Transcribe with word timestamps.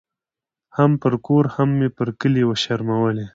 هم 0.77 0.91
پر 1.01 1.13
کور 1.25 1.45
هم 1.55 1.69
یې 1.81 1.89
پر 1.97 2.07
کلي 2.21 2.43
شرمولې 2.63 3.25